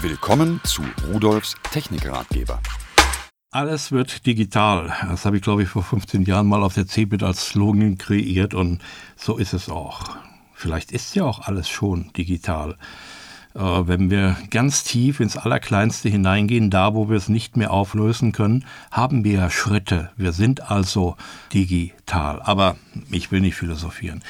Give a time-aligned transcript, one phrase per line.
[0.00, 2.60] Willkommen zu Rudolfs Technikratgeber.
[3.50, 4.92] Alles wird digital.
[5.08, 8.54] Das habe ich, glaube ich, vor 15 Jahren mal auf der CeBIT als Slogan kreiert
[8.54, 8.80] und
[9.16, 10.16] so ist es auch.
[10.54, 12.76] Vielleicht ist ja auch alles schon digital.
[13.54, 18.30] Äh, wenn wir ganz tief ins Allerkleinste hineingehen, da wo wir es nicht mehr auflösen
[18.30, 20.12] können, haben wir ja Schritte.
[20.16, 21.16] Wir sind also
[21.52, 22.40] digital.
[22.40, 22.76] Aber
[23.10, 24.22] ich will nicht philosophieren.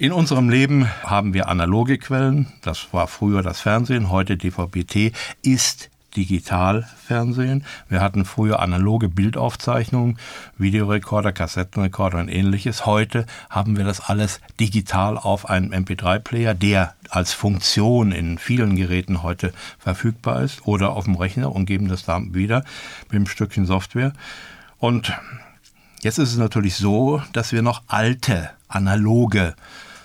[0.00, 2.46] In unserem Leben haben wir analoge Quellen.
[2.62, 7.66] Das war früher das Fernsehen, heute DVB-T ist Digitalfernsehen.
[7.90, 10.18] Wir hatten früher analoge Bildaufzeichnungen,
[10.56, 12.86] Videorekorder, Kassettenrekorder und ähnliches.
[12.86, 19.22] Heute haben wir das alles digital auf einem MP3-Player, der als Funktion in vielen Geräten
[19.22, 22.64] heute verfügbar ist oder auf dem Rechner und geben das da wieder
[23.10, 24.14] mit einem Stückchen Software.
[24.78, 25.12] Und
[26.00, 29.54] jetzt ist es natürlich so, dass wir noch alte, analoge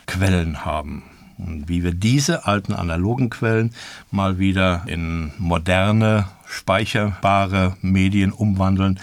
[0.06, 1.04] Quellen haben.
[1.38, 3.72] Und wie wir diese alten analogen Quellen
[4.12, 9.00] mal wieder in moderne, speicherbare Medien umwandeln,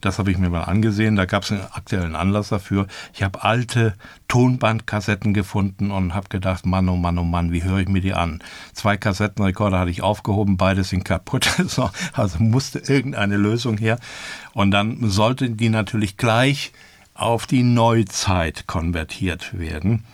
[0.00, 1.16] das habe ich mir mal angesehen.
[1.16, 2.86] Da gab es einen aktuellen Anlass dafür.
[3.12, 3.94] Ich habe alte
[4.28, 8.14] Tonbandkassetten gefunden und habe gedacht, Mann, oh Mann, oh Mann, wie höre ich mir die
[8.14, 8.42] an?
[8.72, 11.50] Zwei Kassettenrekorder hatte ich aufgehoben, beide sind kaputt.
[12.14, 13.98] also musste irgendeine Lösung her.
[14.54, 16.72] Und dann sollten die natürlich gleich
[17.12, 20.04] auf die Neuzeit konvertiert werden.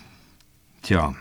[0.87, 1.17] Tja,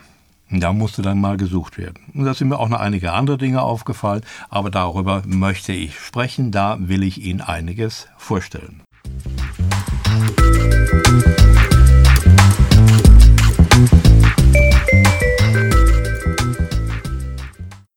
[0.48, 1.98] da musste dann mal gesucht werden.
[2.14, 6.52] Und da sind mir auch noch einige andere Dinge aufgefallen, aber darüber möchte ich sprechen,
[6.52, 8.82] da will ich Ihnen einiges vorstellen.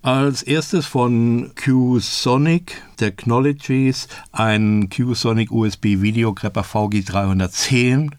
[0.01, 8.09] Als erstes von QSonic Technologies ein QSonic USB Videograpper VG310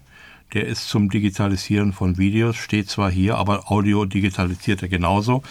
[0.53, 5.43] der ist zum Digitalisieren von Videos, steht zwar hier, aber Audio digitalisiert er genauso.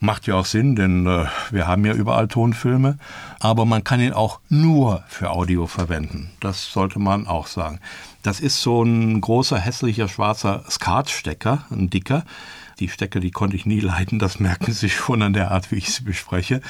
[0.00, 2.98] Macht ja auch Sinn, denn äh, wir haben ja überall Tonfilme,
[3.38, 6.30] aber man kann ihn auch nur für Audio verwenden.
[6.40, 7.78] Das sollte man auch sagen.
[8.22, 12.24] Das ist so ein großer, hässlicher, schwarzer Skatstecker, ein dicker.
[12.80, 15.76] Die Stecker, die konnte ich nie leiten, das merken Sie schon an der Art, wie
[15.76, 16.62] ich sie bespreche.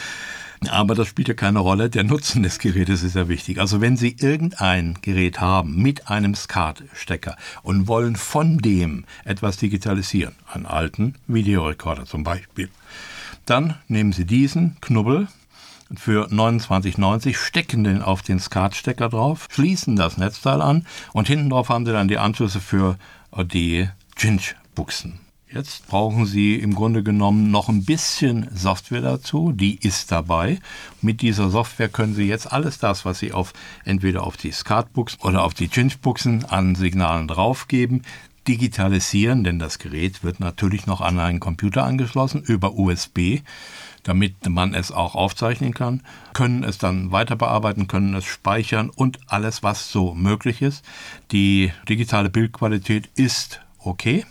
[0.68, 1.90] Aber das spielt ja keine Rolle.
[1.90, 3.58] Der Nutzen des Gerätes ist ja wichtig.
[3.58, 10.34] Also wenn Sie irgendein Gerät haben mit einem SCART-Stecker und wollen von dem etwas digitalisieren,
[10.52, 12.68] einen alten Videorekorder zum Beispiel,
[13.46, 15.28] dann nehmen Sie diesen Knubbel
[15.96, 21.68] für 29,90, stecken den auf den SCART-Stecker drauf, schließen das Netzteil an und hinten drauf
[21.68, 22.96] haben Sie dann die Anschlüsse für
[23.36, 25.18] die Cinch-Buchsen.
[25.54, 29.52] Jetzt brauchen Sie im Grunde genommen noch ein bisschen Software dazu.
[29.52, 30.60] Die ist dabei.
[31.02, 33.52] Mit dieser Software können Sie jetzt alles das, was Sie auf
[33.84, 38.00] entweder auf die Skatbooks oder auf die Chinchbuchsen an Signalen draufgeben,
[38.48, 43.40] digitalisieren, denn das Gerät wird natürlich noch an einen Computer angeschlossen über USB,
[44.04, 46.02] damit man es auch aufzeichnen kann,
[46.32, 50.82] können es dann weiter bearbeiten, können es speichern und alles, was so möglich ist.
[51.30, 54.24] Die digitale Bildqualität ist okay.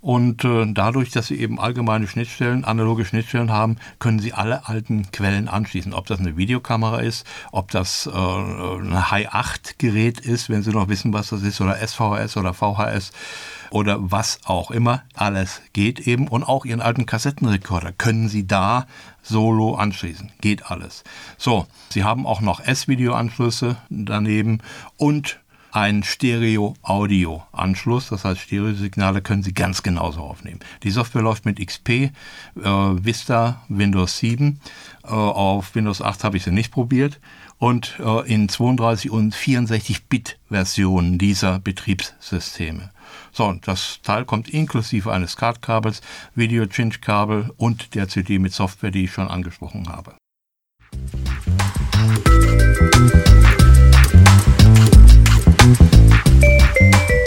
[0.00, 5.10] Und äh, dadurch, dass Sie eben allgemeine Schnittstellen, analoge Schnittstellen haben, können Sie alle alten
[5.12, 5.92] Quellen anschließen.
[5.92, 11.12] Ob das eine Videokamera ist, ob das äh, ein Hi-8-Gerät ist, wenn Sie noch wissen,
[11.12, 13.12] was das ist, oder SVHS oder VHS
[13.70, 15.02] oder was auch immer.
[15.14, 16.28] Alles geht eben.
[16.28, 18.86] Und auch Ihren alten Kassettenrekorder können Sie da
[19.22, 20.32] solo anschließen.
[20.40, 21.04] Geht alles.
[21.36, 24.62] So, Sie haben auch noch S-Video-Anschlüsse daneben
[24.96, 25.40] und
[25.72, 28.08] ein Stereo-Audio-Anschluss.
[28.08, 30.60] Das heißt, Stereosignale können Sie ganz genauso aufnehmen.
[30.82, 32.10] Die Software läuft mit XP, äh,
[32.56, 34.60] Vista, Windows 7.
[35.04, 37.20] Äh, auf Windows 8 habe ich sie nicht probiert.
[37.58, 42.90] Und äh, in 32 und 64 Bit Versionen dieser Betriebssysteme.
[43.32, 46.00] So, das Teil kommt inklusive eines Card-Kabels,
[46.34, 50.14] Video-Cinch-Kabel und der CD mit Software, die ich schon angesprochen habe.
[55.70, 57.19] Música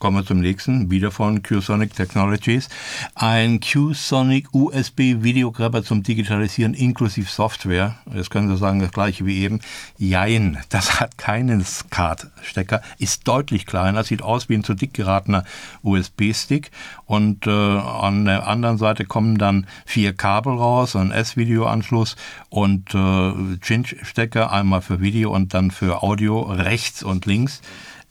[0.00, 2.70] Kommen wir zum nächsten, wieder von QSonic Technologies.
[3.14, 7.96] Ein QSonic USB Videograbber zum Digitalisieren inklusive Software.
[8.14, 9.60] Jetzt können Sie sagen, das gleiche wie eben.
[9.98, 15.44] Jein, das hat keinen SCART-Stecker, ist deutlich kleiner, sieht aus wie ein zu dick geratener
[15.82, 16.70] USB-Stick.
[17.04, 22.16] Und äh, an der anderen Seite kommen dann vier Kabel raus, ein S-Video-Anschluss
[22.48, 27.60] und äh, Cinch-Stecker, einmal für Video und dann für Audio rechts und links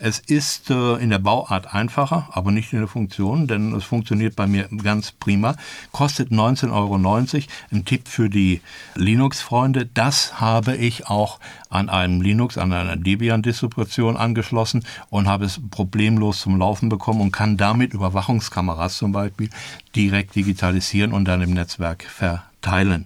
[0.02, 4.34] Es ist äh, in der Bauart einfacher, aber nicht in der Funktion, denn es funktioniert
[4.38, 5.56] bei mir ganz prima.
[5.92, 7.26] Kostet 19,90 Euro.
[7.72, 8.62] Ein Tipp für die
[8.96, 9.90] Linux-Freunde.
[9.94, 16.40] Das habe ich auch an einem Linux, an einer Debian-Distribution angeschlossen und habe es problemlos
[16.40, 19.50] zum Laufen bekommen und kann damit Überwachungskameras zum Beispiel
[19.98, 23.06] direkt digitalisieren und dann im Netzwerk verteilen.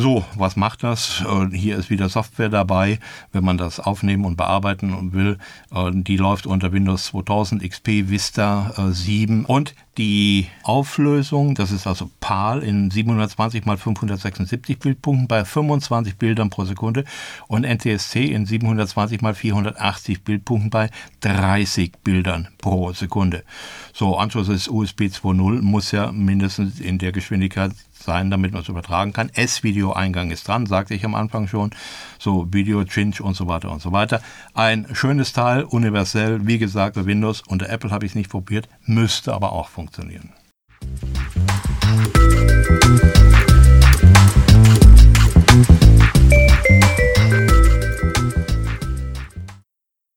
[0.00, 1.22] So, was macht das?
[1.28, 2.98] Äh, hier ist wieder Software dabei,
[3.32, 5.36] wenn man das aufnehmen und bearbeiten will.
[5.74, 11.86] Äh, die läuft unter Windows 2000 XP Vista 7 äh, und die Auflösung, das ist
[11.86, 17.04] also PAL in 720 x 576 Bildpunkten bei 25 Bildern pro Sekunde
[17.48, 20.90] und NTSC in 720 x 480 Bildpunkten bei
[21.20, 23.44] 30 Bildern pro Sekunde.
[23.92, 27.72] So, Anschluss ist USB 2.0, muss ja mindestens in der Geschwindigkeit
[28.02, 29.30] sein, damit man es übertragen kann.
[29.34, 31.70] S-Video-Eingang ist dran, sagte ich am Anfang schon.
[32.18, 34.22] So Video, Cinch und so weiter und so weiter.
[34.54, 37.42] Ein schönes Teil, universell, wie gesagt, bei Windows.
[37.46, 39.79] Unter Apple habe ich es nicht probiert, müsste aber auch funktionieren.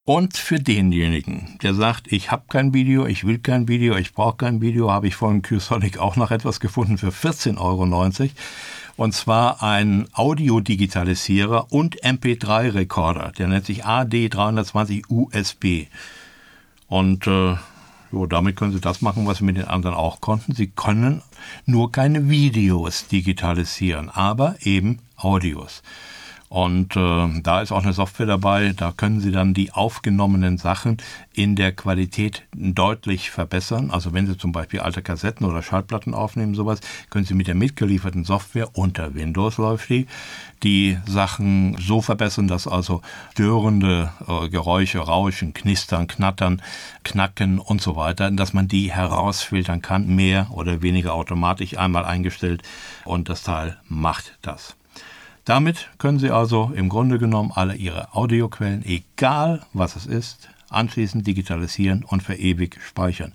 [0.05, 4.35] Und für denjenigen, der sagt, ich habe kein Video, ich will kein Video, ich brauche
[4.35, 8.29] kein Video, habe ich von QSonic auch noch etwas gefunden für 14,90 Euro.
[8.97, 13.31] Und zwar ein Audiodigitalisierer und MP3-Rekorder.
[13.31, 15.87] Der nennt sich AD320 USB.
[16.87, 17.55] Und äh,
[18.13, 20.53] jo, damit können Sie das machen, was Sie mit den anderen auch konnten.
[20.53, 21.23] Sie können
[21.65, 25.81] nur keine Videos digitalisieren, aber eben Audios.
[26.53, 30.97] Und äh, da ist auch eine Software dabei, da können Sie dann die aufgenommenen Sachen
[31.33, 33.89] in der Qualität deutlich verbessern.
[33.89, 36.79] Also wenn Sie zum Beispiel alte Kassetten oder Schallplatten aufnehmen, sowas,
[37.09, 40.05] können Sie mit der mitgelieferten Software unter Windows läuft die,
[40.61, 43.01] die Sachen so verbessern, dass also
[43.31, 46.61] störende äh, Geräusche, Rauschen, Knistern, Knattern,
[47.03, 52.61] Knacken und so weiter, dass man die herausfiltern kann, mehr oder weniger automatisch einmal eingestellt
[53.05, 54.75] und das Teil macht das.
[55.45, 61.27] Damit können Sie also im Grunde genommen alle Ihre Audioquellen, egal was es ist, anschließend
[61.27, 63.33] digitalisieren und für ewig speichern.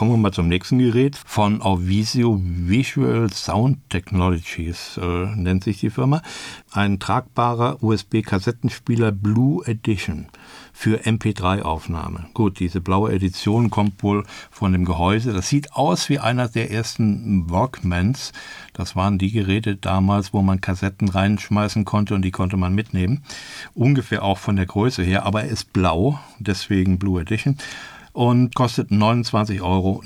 [0.00, 1.14] Kommen wir mal zum nächsten Gerät.
[1.26, 6.22] Von Auvisio Visual Sound Technologies äh, nennt sich die Firma.
[6.72, 10.28] Ein tragbarer USB-Kassettenspieler Blue Edition
[10.72, 12.30] für MP3-Aufnahme.
[12.32, 15.34] Gut, diese blaue Edition kommt wohl von dem Gehäuse.
[15.34, 18.32] Das sieht aus wie einer der ersten Walkmans.
[18.72, 23.22] Das waren die Geräte damals, wo man Kassetten reinschmeißen konnte und die konnte man mitnehmen.
[23.74, 27.58] Ungefähr auch von der Größe her, aber er ist blau, deswegen Blue Edition
[28.12, 30.02] und kostet 29,90 Euro.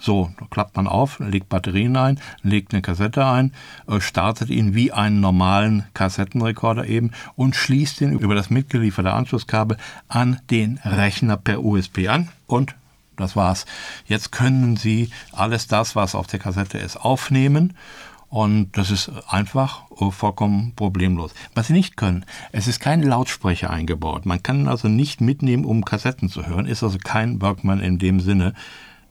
[0.00, 3.52] So, klappt man auf, legt Batterien ein, legt eine Kassette ein,
[3.88, 9.76] äh, startet ihn wie einen normalen Kassettenrekorder eben und schließt ihn über das mitgelieferte Anschlusskabel
[10.08, 12.74] an den Rechner per USB an und
[13.16, 13.64] das war's.
[14.06, 17.74] Jetzt können Sie alles das, was auf der Kassette ist, aufnehmen
[18.28, 21.32] und das ist einfach äh, vollkommen problemlos.
[21.54, 24.26] Was Sie nicht können, es ist kein Lautsprecher eingebaut.
[24.26, 26.66] Man kann also nicht mitnehmen, um Kassetten zu hören.
[26.66, 28.54] Ist also kein Workman in dem Sinne.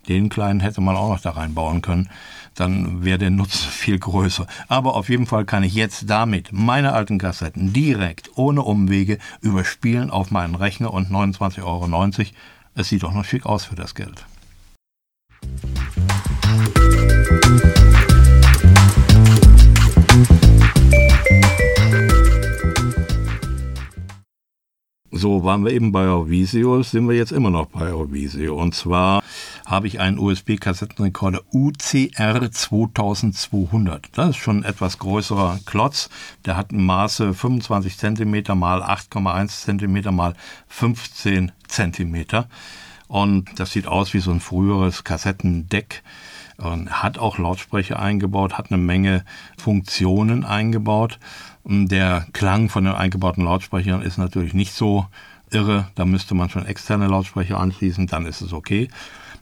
[0.07, 2.09] Den kleinen hätte man auch noch da reinbauen können.
[2.53, 4.47] Dann wäre der Nutzen viel größer.
[4.67, 10.11] Aber auf jeden Fall kann ich jetzt damit meine alten Kassetten direkt, ohne Umwege, überspielen
[10.11, 11.87] auf meinen Rechner und 29,90 Euro.
[12.75, 14.25] Es sieht doch noch schick aus für das Geld.
[17.29, 17.44] So
[25.45, 28.59] waren wir eben bei Auvisio, sind wir jetzt immer noch bei Auvisio.
[28.59, 29.21] Und zwar
[29.65, 34.09] habe ich einen USB-Kassettenrekorder UCR 2200.
[34.17, 36.09] Das ist schon ein etwas größerer Klotz.
[36.45, 39.47] Der hat ein Maße 25 cm mal 8,1
[39.77, 40.33] cm mal
[40.67, 42.25] 15 cm.
[43.07, 46.03] Und das sieht aus wie so ein früheres Kassettendeck
[46.57, 49.25] hat auch Lautsprecher eingebaut, hat eine Menge
[49.57, 51.19] Funktionen eingebaut.
[51.65, 55.05] Der Klang von den eingebauten Lautsprechern ist natürlich nicht so
[55.51, 55.87] irre.
[55.95, 58.89] Da müsste man schon externe Lautsprecher anschließen, dann ist es okay.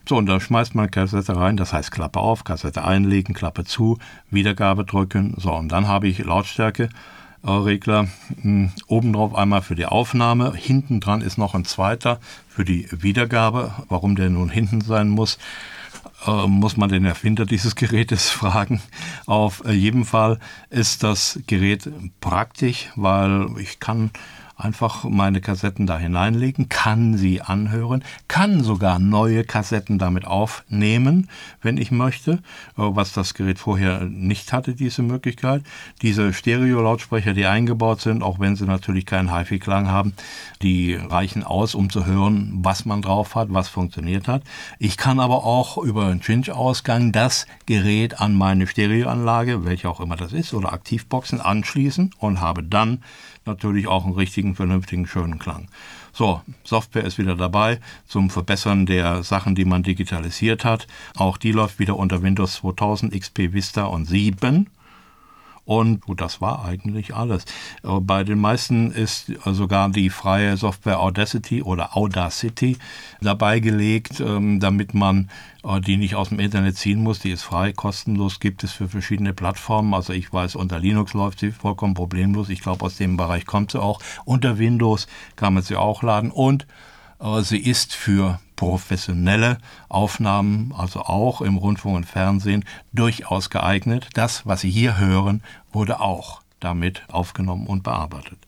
[0.06, 3.98] So, und da schmeißt man Kassette rein, das heißt Klappe auf, Kassette einlegen, Klappe zu,
[4.30, 5.34] Wiedergabe drücken.
[5.38, 6.88] So, und dann habe ich Lautstärke.
[7.46, 8.08] Regler.
[8.40, 12.18] Hm, oben drauf einmal für die Aufnahme, hinten dran ist noch ein zweiter
[12.48, 13.72] für die Wiedergabe.
[13.88, 15.38] Warum der nun hinten sein muss,
[16.26, 18.80] äh, muss man den Erfinder dieses Gerätes fragen.
[19.26, 20.38] Auf jeden Fall
[20.70, 21.88] ist das Gerät
[22.20, 24.10] praktisch, weil ich kann
[24.56, 31.28] einfach meine Kassetten da hineinlegen, kann sie anhören, kann sogar neue Kassetten damit aufnehmen,
[31.62, 32.38] wenn ich möchte, äh,
[32.76, 35.62] was das Gerät vorher nicht hatte, diese Möglichkeit.
[36.02, 40.14] Diese Stereo-Lautsprecher, die eingebaut sind, auch wenn sie natürlich keinen HiFi-Klang haben,
[40.62, 44.42] die reichen aus, um zu hören, was man drauf hat, was funktioniert hat.
[44.78, 50.16] Ich kann aber auch über einen Cinch-Ausgang das Gerät an meine Stereoanlage, welche auch immer
[50.16, 53.02] das ist, oder Aktivboxen anschließen und habe dann
[53.46, 55.68] natürlich auch einen richtigen, vernünftigen, schönen Klang.
[56.12, 60.86] So, Software ist wieder dabei zum Verbessern der Sachen, die man digitalisiert hat.
[61.16, 64.68] Auch die läuft wieder unter Windows 2000, XP Vista und 7.
[65.64, 67.44] Und das war eigentlich alles.
[67.82, 72.76] Bei den meisten ist sogar die freie Software Audacity oder Audacity
[73.20, 75.30] dabei gelegt, ähm, damit man
[75.64, 77.18] äh, die nicht aus dem Internet ziehen muss.
[77.18, 79.94] Die ist frei, kostenlos, gibt es für verschiedene Plattformen.
[79.94, 82.48] Also ich weiß, unter Linux läuft sie vollkommen problemlos.
[82.50, 84.00] Ich glaube, aus dem Bereich kommt sie auch.
[84.24, 85.06] Unter Windows
[85.36, 86.66] kann man sie auch laden und
[87.20, 89.58] äh, sie ist für professionelle
[89.88, 94.08] Aufnahmen, also auch im Rundfunk und Fernsehen, durchaus geeignet.
[94.14, 95.42] Das, was Sie hier hören,
[95.72, 98.38] wurde auch damit aufgenommen und bearbeitet.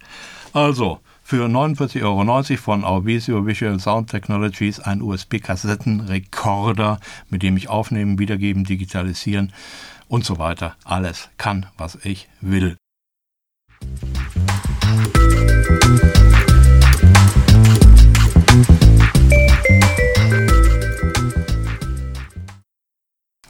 [0.52, 8.18] Also, für 49,90 Euro von Auvisio Visual Sound Technologies ein USB-Kassettenrekorder, mit dem ich aufnehmen,
[8.18, 9.52] wiedergeben, digitalisieren
[10.08, 10.76] und so weiter.
[10.84, 12.76] Alles kann, was ich will.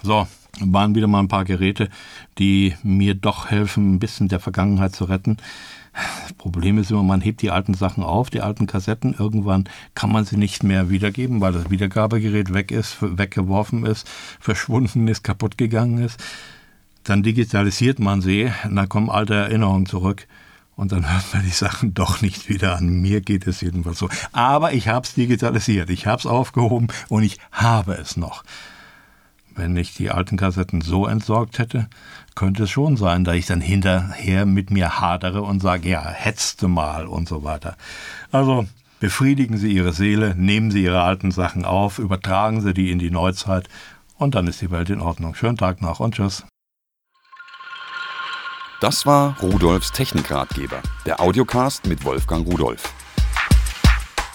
[0.07, 0.29] So,
[0.61, 1.89] waren wieder mal ein paar Geräte,
[2.39, 5.39] die mir doch helfen, ein bisschen der Vergangenheit zu retten.
[6.23, 9.17] Das Problem ist immer, man hebt die alten Sachen auf, die alten Kassetten.
[9.19, 14.07] Irgendwann kann man sie nicht mehr wiedergeben, weil das Wiedergabegerät weg ist, weggeworfen ist,
[14.39, 16.23] verschwunden ist, kaputt gegangen ist.
[17.03, 20.29] Dann digitalisiert man sie, und dann kommen alte Erinnerungen zurück.
[20.77, 23.01] Und dann hört man die Sachen doch nicht wieder an.
[23.01, 24.09] Mir geht es jedenfalls so.
[24.31, 28.45] Aber ich habe es digitalisiert, ich habe es aufgehoben und ich habe es noch.
[29.57, 31.89] Wenn ich die alten Kassetten so entsorgt hätte,
[32.35, 36.69] könnte es schon sein, da ich dann hinterher mit mir hadere und sage, ja, hetzte
[36.69, 37.77] mal und so weiter.
[38.31, 38.67] Also
[39.01, 43.11] befriedigen Sie Ihre Seele, nehmen Sie Ihre alten Sachen auf, übertragen Sie die in die
[43.11, 43.69] Neuzeit
[44.19, 45.35] und dann ist die Welt in Ordnung.
[45.35, 46.45] Schönen Tag noch und tschüss.
[48.83, 52.93] Das war Rudolfs Technikratgeber, der Audiocast mit Wolfgang Rudolf.